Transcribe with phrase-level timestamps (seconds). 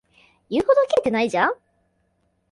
[0.49, 1.53] 言うほどキレてないじゃん